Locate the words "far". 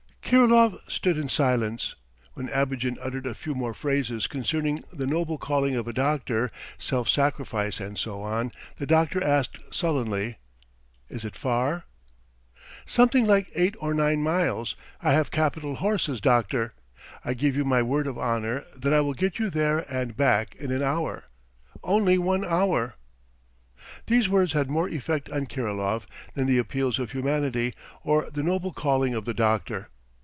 11.35-11.83